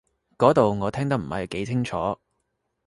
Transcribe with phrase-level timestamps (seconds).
[0.35, 2.17] 嗰度我聽得唔係幾清楚